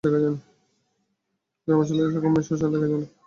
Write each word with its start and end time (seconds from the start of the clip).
গ্রামাঞ্চলে 1.67 2.01
এ-রকম 2.03 2.31
মেয়ে 2.33 2.45
সচরাচর 2.47 2.69
দেখা 2.73 2.87
যায় 2.89 3.01
না। 3.01 3.07